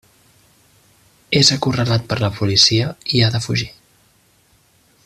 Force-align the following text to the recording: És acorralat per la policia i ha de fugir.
És 1.41 1.51
acorralat 1.57 2.09
per 2.13 2.19
la 2.25 2.31
policia 2.39 2.89
i 3.19 3.23
ha 3.23 3.31
de 3.37 3.45
fugir. 3.49 3.71